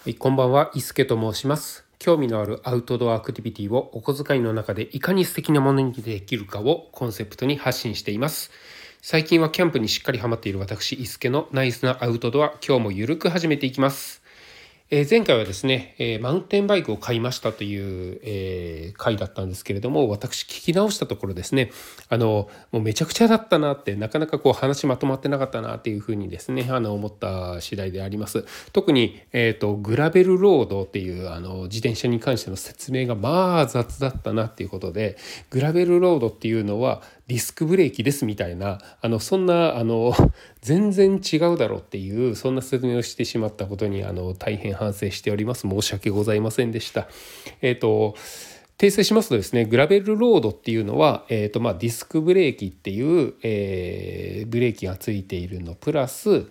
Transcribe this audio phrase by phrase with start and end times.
[0.00, 1.84] はい、こんばんは、伊助と申します。
[1.98, 8.52] 興味のあるアウトドアアクティビティをお小遣いの中でいかに素敵なものにできるかをコンセプトに発信しています。
[9.02, 14.17] 最近はキャンプにしっかりハマっている私、伊助のナイスなアウトドア、今日もゆるく始めていきます。
[14.90, 21.70] え前回はですね、えマウンテンバイクを買いましたという、え回だったんですけれども私聞き直したところですね
[22.08, 28.46] あのもうめちゃくちゃだったなってなかなかこう話まとまってなかったなっていうふうにですねあの思った次第であります。
[28.72, 35.18] 特に、えー、とグラベルロードっていうあの自転車に関しての説明がまあ雑だったなっていうことで
[35.50, 40.14] グラベルロードっていうのはディスクブレーキですみたいなあのそんなあの
[40.62, 45.68] 全然違うだろうっていうそんな説明をしてしまったことにあの大変反省しております。
[45.68, 47.08] 申し訳ございませんでした。
[47.60, 48.16] えっ、と
[48.78, 56.46] 訂正しますとですねグラベルロードっていうのは、えーとまあ、ディスクブレーキっていう、えーブレーキがついているのプラス、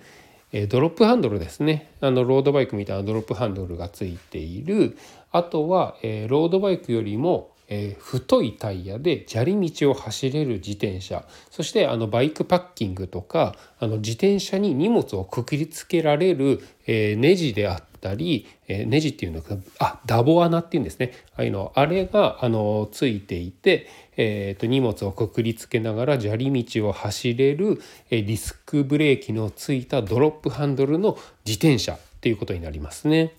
[0.52, 1.90] えードロップハンドルですね。
[2.02, 4.98] あのロードバイクみたいなドロップハンドルがついている。
[5.32, 33.34] あとは、えーロードバイクよりもえー太いタイヤで砂利道を走れる自転車そしてあのバイクパッキングとかあの自転車に荷物をくくりつけられる、えーネジであったり、えーネジっていうのがあダボ穴っていうんですねああいうのあれがあのついていて、えーと荷物をくくりつけながら砂利道を走れる、えディスクブレーキのついたドロップハンドルの自転車っていうことになりますね。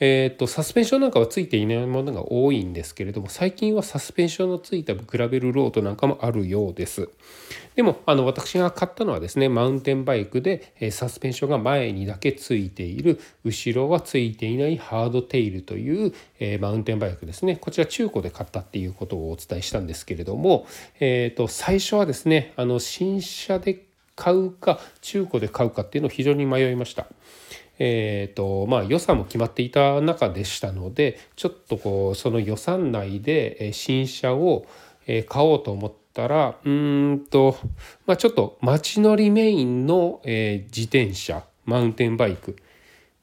[0.00, 7.10] えー、とサスペンションなんかはついていないものが多いんですけれども最近はサスペンションのついたグラベルロードなんかもあるようです
[7.76, 20.66] でもあの私が買ったのはですねマウンテンバイクで、えサスペンションが前にだけついている後ろはついていないハードテイルという、えマウンテンバイクですねこちら中古で買ったっていうことをお伝えしたんですけれども、
[20.98, 27.06] えー、と最初はですねあの新車で買うか中古で買うかっていうのを非常に迷いました。
[27.82, 34.66] えーとまあ、予算も決まっていた中でしたのでちょっとこうその予算内で新車を
[35.26, 37.56] 買おうと思ったらうんと、
[38.06, 42.56] まあ、ちょっと街乗りメインの、え自転車マウンテンバイク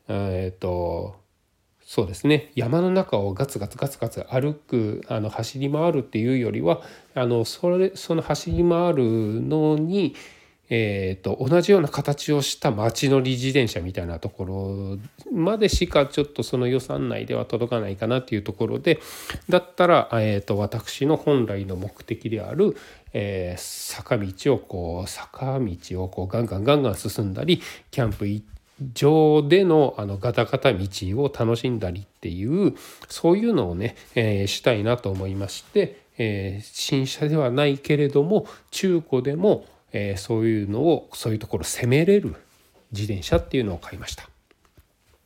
[0.08, 1.16] えっ、と
[1.86, 6.82] そうですね山の中をガツガツガツガツ歩くあの走り回るっていうよりは
[7.14, 9.04] あのそれその走り回る
[9.42, 10.16] のに、
[10.70, 19.00] えー、と同じような形をした街乗り自転車みたいなところまでしかちょっとその予算内では届かないかなっていうところで
[19.48, 22.76] だったら、えー、と私の本来の目的である、
[23.14, 28.58] えー坂道をこう坂道をこうガンガンガンガン進んだりキャンプ行って
[28.94, 32.76] 上でのあのガタガタ道を楽しんだりっていう
[33.08, 42.36] そういうのをね、えーしたいなと思いまして、えー新車ではないけれども中古でも、えーそういうのをそういうところ攻めれる
[42.92, 44.30] 自転車っていうのを買いました。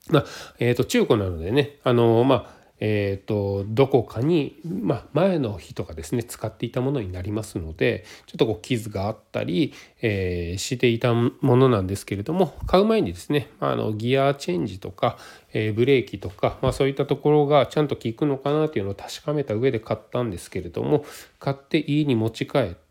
[0.10, 0.26] まあ
[0.60, 15.18] えー、と中古なのでねあのまあえー、とどこかに、まあ、前の人がですね使っていたものになりますのでちょっとこう傷があったり、えーしていたものなんですけれども買う前にですねあのギアチェンジとか、
[15.54, 21.06] えーブレーキとか、まあ、そういったところがちゃんと効くのかなっていうのを確かめた上で買ったんですけれども
[21.38, 22.91] 買って家に持ち帰って、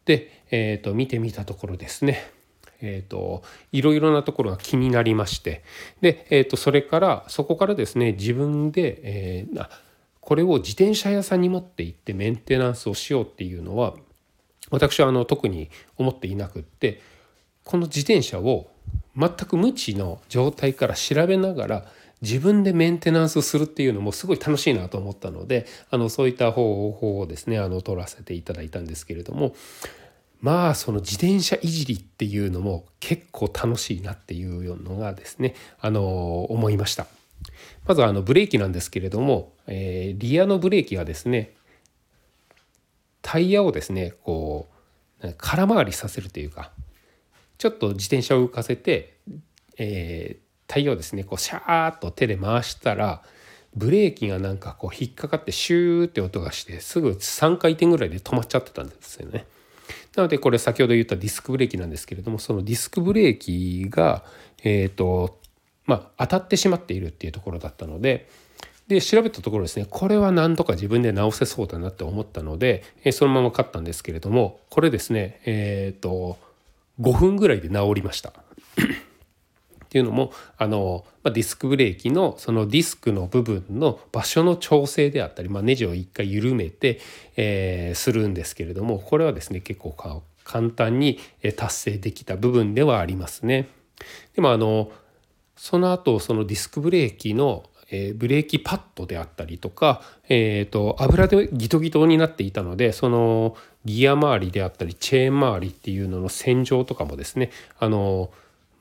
[0.50, 2.22] えー、と見てみたところですね。
[2.82, 5.62] えー、といろいろなところが気になりまして。
[6.00, 9.71] で、えー、とそれからそこからですね自分で、えーあ
[10.21, 13.94] これを自転車屋さんに持って行ってメンテナンスをしようっていうのは
[14.71, 17.00] 私はあの特に思っていなくって
[17.65, 18.71] この自転車を
[19.16, 21.87] 全く無知の状態から調べながら
[22.22, 29.54] 自分でメンテナンスするっていうのもすごい楽しいなと思ったのであのそういった方法をですねあの取らせていただいたんですけれども
[30.41, 37.06] まあその自転車いじりっていうのも結構楽しいなっていうのがですねあの思いました。
[37.87, 41.55] まずあのブレーキなんですけれども、えーリアのブレーキはですね
[43.23, 44.69] タイヤをですねこ
[45.23, 46.71] う空回りさせるというか
[47.59, 49.17] ちょっと自転車を浮かせて、
[49.78, 53.22] えータイヤをですねこうシャーッと手で回したら
[53.75, 59.47] ブレーキがなんかこう引っかかってシューって音がしてすぐ3回転ぐらいで止まっちゃってたんですよね。
[60.16, 64.25] なのでこれ先ほど言ったディスクブレーキなんですけれどもそのディスクブレーキが
[64.63, 65.39] えっ、と
[65.87, 68.28] まあ当たってしまっているっていうところだったので
[68.89, 76.39] で調べたところですねこれはなんとか自分で直せそうだなって思ったので、えそのまま買ったんですけれどもこれですねえっ、と
[77.01, 78.33] 5分ぐらいで治りました。
[79.91, 87.01] っていうのもあの、ディスクブレーキのそのディスクの部分の場所の調整であったり、まあ、ネジを一回緩めて、
[87.37, 89.95] えーするんですけれどもこれはですね結構
[90.45, 91.19] 簡単に
[91.57, 93.69] 達成できた部分ではありますね。
[94.34, 94.91] でもあの
[95.57, 108.31] その後そのディスクブレーキの、えー、ブレーキパッドであったりとか、えーと、油でギトギトになっていたのでそのギア周りであったりチェーン周りっていうのの洗浄とかもですねあの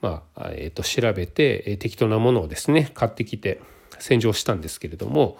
[0.02, 3.62] まあえーと、調べて、え、適当なものをですね買ってきて
[4.00, 5.38] 洗浄したんですけれども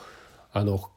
[0.52, 0.90] あの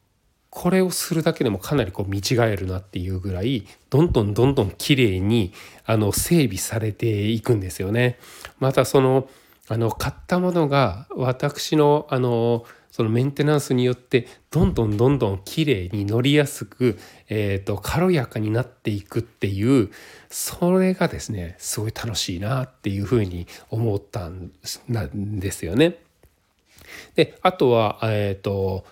[0.50, 5.54] これをするだけでもかなりこう見違えるなっていうぐらいどんどんどんどん綺麗に
[5.86, 8.18] あに整備されていくんですよね。
[8.58, 9.28] またその
[9.68, 16.98] あの買ったものが私のあのそのメンテナンスによってどんどんどんどん綺麗に乗りやすく、
[17.30, 19.90] えーと、軽やかになっていくっていう
[20.28, 24.52] それがですねすごい楽しいなっていうふうに思ったん
[25.40, 25.96] ですよね。
[27.14, 28.84] であとは、えーと、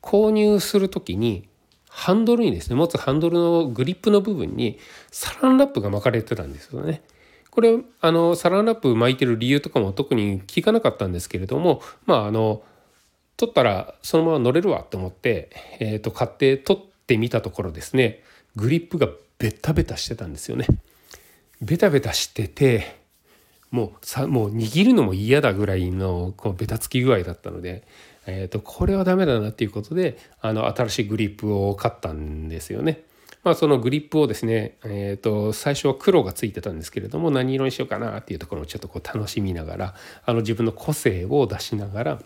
[0.00, 1.48] 購入する時に
[1.88, 4.78] ハンドルにですね持つハンドルのグリップの部分に
[5.10, 7.02] サランラップが巻かれてたんですよね。
[7.50, 12.62] これあのサランラップ巻いてる理由とかも特に聞かなかったんですけれどもまああの
[13.36, 15.50] 取ったらそのまま乗れるわと思って、
[15.80, 18.22] えー、と買って取ってみたところですね
[18.56, 19.08] グリップが
[19.38, 20.66] ベタベタしてたんですよね。
[21.60, 23.00] ベタベタしてて
[23.70, 27.82] もうさもう握るのも嫌だぐらいのこうベタつき具合だったので、
[28.26, 33.02] えー、とこれはダメだなっていうことであの新しいグリップを買ったんですよね。
[33.44, 39.94] まあ、そのグリップをですね、えー、と最初は黒がついてたんですけれども何色にしようかなっていうところをちょっとこう楽しみながら
[40.24, 42.22] あの自分の個性を出しながら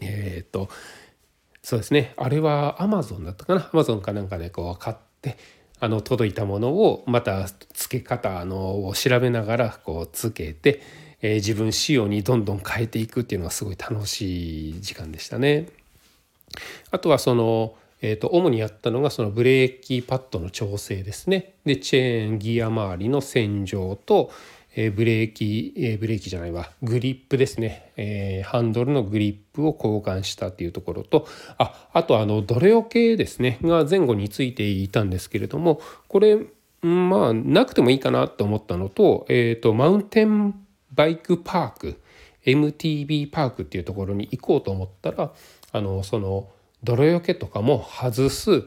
[0.00, 0.68] えっ、と
[1.62, 3.60] そうですねあれはアマゾンだったかな？
[3.60, 5.36] アマゾンかなんかでこう買って
[5.80, 10.80] あの届いたものをまた付け方あのを調べながらこう付けて、
[11.20, 15.68] えー、自分仕様にどんどん変えていくっていうのがすごい楽しい時間でしたね。
[16.90, 17.74] あとはその
[18.04, 21.54] えーと、主にやったのがそのブレーキパッドの調整ですね。
[21.64, 24.32] でチェーンギア周りの洗浄と、
[24.74, 26.70] え、ブレーキ、え、ブレーキじゃないわ。
[26.82, 31.26] グリップですね、え、ハンドルのグリップを交換したっていうところと
[31.58, 33.58] ああとあのドレオ系ですね。
[33.62, 36.38] が前後についていたんですけれどもこれ
[36.80, 40.54] まあなくてもいいかなと思ったのと,、えーとマウンテン
[40.92, 42.00] バイクパーク
[42.44, 45.32] MTB パークっていうところに行こうと思ったら
[45.72, 46.48] あのその
[46.82, 48.64] 泥よけとかも外す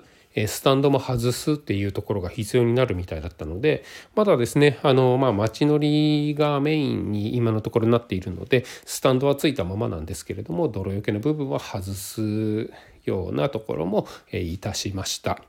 [0.48, 3.84] スタンドも外すっていうところが必要になるみたいだったので
[4.16, 12.72] まだですねあのまあ街乗りがメインに今のところなっているのでスタンドはついたままなんですけれども泥よけの部分は外す
[13.06, 15.42] ようなところもえいたしました。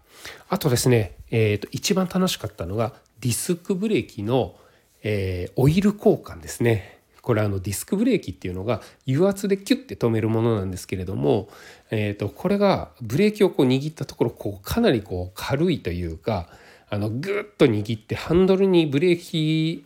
[0.49, 4.57] あとですね、えー、と一番楽しかったのがディスクブレーキの、
[5.03, 6.96] えー、オイル交換ですね。
[7.27, 11.49] これあのディスクブレーキっていうのが油圧でキュッて止めるものなんですけれども、
[11.91, 16.49] えー、とこれがブレーキをこう握ったところこうかなりこう軽いというか
[16.89, 19.85] あのグッと握ってハンドルにブレーキ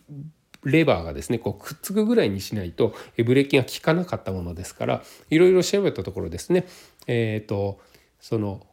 [0.65, 2.95] レバーがですねこうくっつくぐらいにしないと
[3.25, 6.67] ブレーキが効かなかったものですからいろいろ調べたところですね
[7.07, 7.81] えっ、ー、と
[8.21, 8.67] その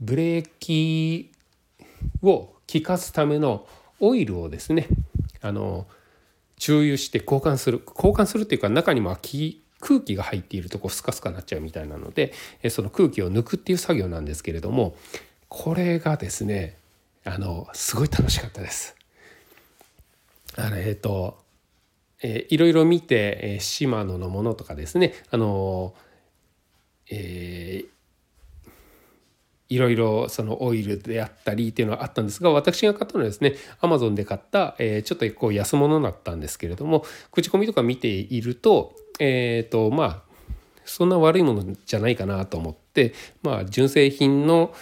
[0.00, 1.30] ブレーキ
[2.22, 3.66] を効かすための
[4.00, 4.86] オイルをですね
[5.42, 5.86] あの
[6.64, 12.32] 注油して交換する交換するっていうか中にも空気が入っているとこスカスカになっちゃうみたいなので
[12.70, 14.96] その空気を抜くっていう作業なんですけれども
[15.50, 16.78] これがですね
[17.22, 18.96] あのすごい楽しかったです。
[20.56, 21.36] あのえっ、ー、と
[22.22, 25.92] えー、いろいろ見て、えー、シマノのものとかですねあの
[27.10, 27.88] えー、
[29.74, 40.22] いろいろそのオイルであったりっていうのはあったんですが私が買ったのはですねアマゾンで買った、えー、ちょっとこう安物だったんですけれども口コミとか見ているとえっ、ー、とまあ
[40.84, 44.74] そんな悪いものじゃないかなと思ってまあ純正品の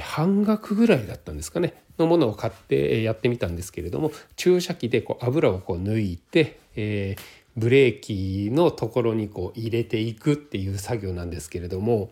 [0.00, 7.22] 半額ぐらいだったんですかねのものを買ってやってみたんですけれども注射器でこう油をこう抜いて、えー、
[7.56, 12.10] ブレーキのところにこう入れていくっていう作業なんですけれども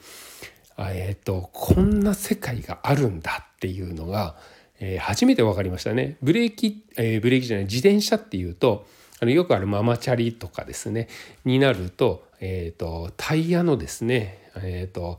[0.78, 4.36] えーと、こんな世界があるんだっていうのが、
[4.80, 6.16] えー、初めて分かりましたね。
[6.22, 8.86] ブレーキ、えー、ブレーキじゃない自転車っていうと
[9.20, 11.08] あのよくあるママチャリとかですね
[11.44, 15.18] になると,、えーと、タイヤのですね、えーと、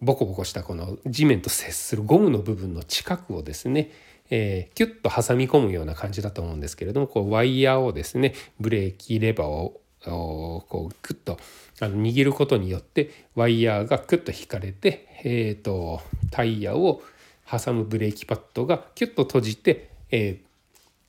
[0.00, 3.90] ボコボコしたこの地面と接するゴムの部分の近くをですね
[4.32, 11.38] えー、キュッと挟み込むような感じだと思うんですけれどもこうワイヤーをですねブレーキレバーをこうクッと
[11.80, 17.02] あの握ることによってワイヤーがクッと引かれて、えーと、タイヤを
[17.50, 20.50] 挟むブレーキパッドがキュッと閉じて、えー、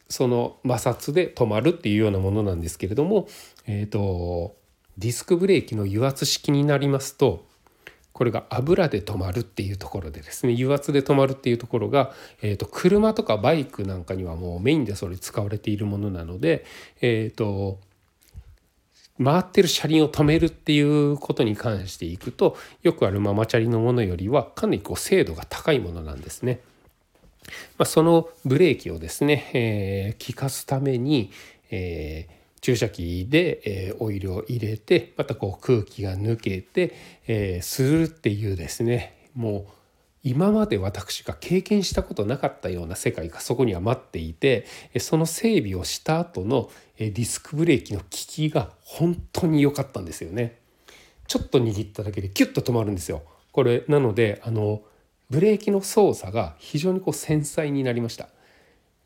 [0.10, 3.28] その摩擦で止まるっていうようなものなんですけれども、
[3.66, 4.56] えーと、
[4.98, 7.46] ディスクブレーキの油圧式になりますと
[8.12, 16.66] これが油で止まるっていうところでですね油圧で止まるっていうところが、えーと、車とかバイクなんかにはもうメインでそれ使われているものなので、
[17.02, 17.80] えーと
[19.24, 26.62] 回ってる車輪を止めるっていうことに関していくとよくあるママチャリのものよりはかなりこう精度が高いものなんですね。
[27.78, 31.32] まあ、そのブレーキをですね、えー、効かすために、
[31.70, 36.94] えー注射器で、えオイルを入れてまたこう空気が抜けて、
[37.28, 39.66] えー、するっていうですねもう
[40.24, 44.68] 今まで私が経験したことなかったような世界がそこには待っていて
[45.00, 50.60] その整備をした後のディスクブレーキの効きが本当に良かったんですよね。
[51.28, 53.24] ちょっと握っただけでキュッと止まるんですよ。
[53.52, 54.82] これなのであの
[55.30, 58.30] ブレーキの操作が非常にこう繊細になりました。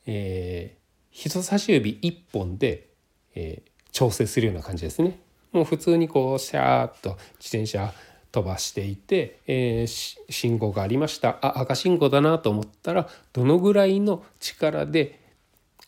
[0.08, 0.80] えー、
[1.12, 2.90] 人差し指1本で
[3.36, 5.20] えー、調整するような感じですね。
[5.52, 7.94] もう普通にこうシャーッと自転車
[8.36, 15.22] 飛ばしていて、えー、信号がありましたあ赤信号だなと思ったらどのぐらいの力で、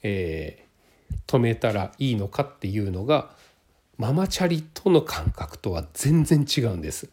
[0.01, 3.31] えー、止めたらいいのかっていうのが
[3.97, 7.09] ママチャリとの感覚とは全然違うんです。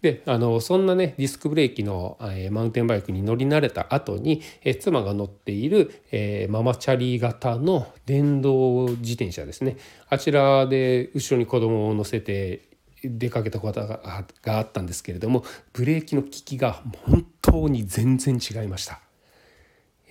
[0.00, 9.76] であのそんなねディスクブレーキの、えー、マウンテンバイクに乗り慣れた後に、えー、妻が乗っている、えー、ママチャリ型の電動自転車ですね
[10.08, 12.69] あちらで後ろに子供を乗せて
[13.02, 19.00] 出かけたことがあったんですけれどもブレーキの効きが本当に全然違いました。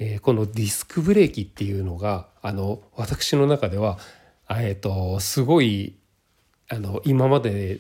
[0.02, 4.00] えー、このディスクブレーキっていうのがあの私の中では、
[4.50, 5.96] えーとすごい
[6.70, 7.80] あの今まで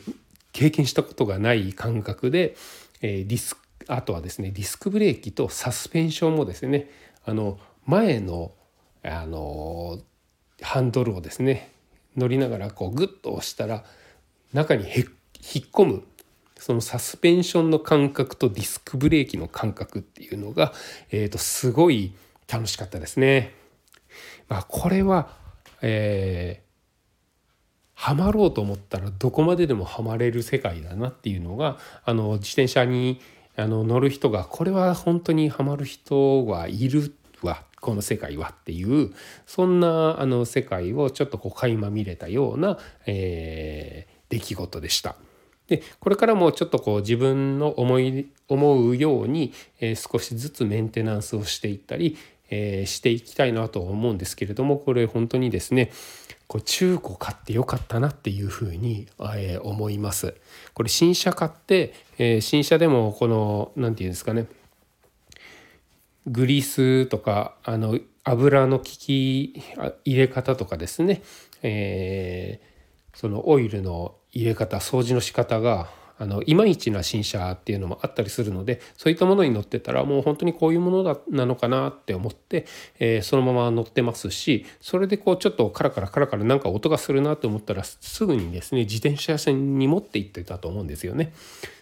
[0.51, 2.55] 経験したことがない感覚で、
[3.01, 3.55] えー、ディス
[3.87, 6.89] あとはですねディスクブレーキとサスペンションもですね
[7.25, 8.51] あの前の
[9.03, 9.99] あの
[10.61, 11.71] ハンドルをですね
[12.17, 13.83] 乗りながらこうグッと押したら
[14.53, 15.05] 中に引っ
[15.71, 16.03] 込む
[16.57, 20.73] そのサスペンションの感覚とディスクブレーキの感覚っていうのが、
[21.09, 22.13] えー、とすごい
[22.51, 23.53] 楽しかったですね。
[24.49, 25.29] まあ、これは、
[25.81, 26.69] えー、
[27.93, 33.21] ハマろうと思ったらどこまででもハマれる世界だなっていうのがあの自転車に
[33.55, 39.13] あの乗る人がこれは本当にハマる人はいるわこの世界はっていう
[39.45, 45.15] そんなあの世界をちょっとこう垣間見れたような、えー、出来事でした。
[45.67, 52.17] でこれからもちょっとこう自分の思い思うように、えー、少しずつメンテナンスをしていったり、
[52.49, 55.91] えー、していきたいなと思うんですけれどもこれ本当にですね
[56.47, 60.33] これ中古買ってよかったなっていうふに、えー、思います。
[60.73, 64.47] これ新車買って、え、新車でもこの何て言うんですかね
[66.25, 69.61] グリスとかあの油の効き
[70.05, 71.21] 入れ方とかですね、
[71.61, 72.68] えー、
[73.19, 82.65] そのオイルの入れ方掃除の仕方があのいまいちな新車っていうのもあったりするのでそういったものに乗ってたらもう本当にこういうものだなのかなって思って、
[82.97, 91.33] えー、そのまま乗ってますしそれでこうちょっとカラカラカラカラなんか音がするなと思ったらすぐにですね自転車屋さんに持って行ってたと思うんですよね。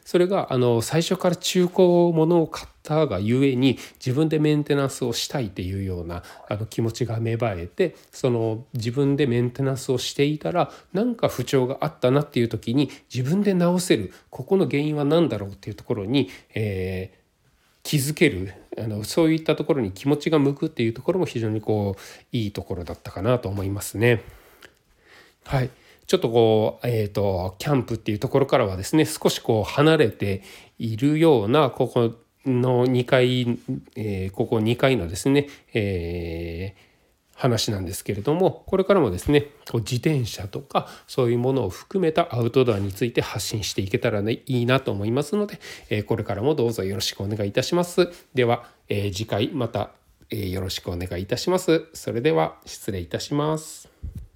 [0.07, 17.17] それがあの最初から中古物を買ったがゆえに自分でメンテナンスをしたいっていうようなあの気持ちが芽生えてその自分でメンテナンスをしていたら何か不調があったなっていう時に自分で直せるここの原因は何だろうっていうところに、えー、
[17.83, 24.23] 気づけるあのそういったところに気持ちが向くっていうところも非常にこういいところだったかなと思いますね。
[25.43, 25.69] はい
[26.07, 30.41] ちょっとこう、えっ、ー、と、キャンプっていうところからはですね、少しこう離れて
[30.79, 33.59] いるような、ここの2階、
[33.95, 36.87] えー、ここ2階のですね、えー、
[37.35, 48.09] 話なんですけれどもこれからもですね自転車とかそういうものを含めたアウトドアについて発信していけたらねいいなと思いますので、これからもどうぞよろしくお願いいたします。
[48.33, 49.91] では、え、次回また、
[50.29, 51.85] よろしくお願いいたします。
[51.93, 54.26] それでは失礼いたします。